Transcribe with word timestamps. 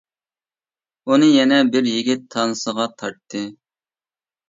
ئۇنى 1.09 1.27
يەنە 1.33 1.61
بىر 1.77 1.91
يىگىت 1.91 2.27
تانسىغا 2.39 2.91
تارتتى. 2.99 3.47